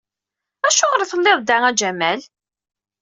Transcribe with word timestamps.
Acuɣer 0.67 0.99
i 1.01 1.07
telliḍ 1.11 1.39
da 1.47 1.57
a 1.69 1.71
Jamal? 1.79 2.19